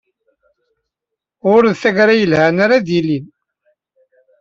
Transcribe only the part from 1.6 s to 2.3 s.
d tagara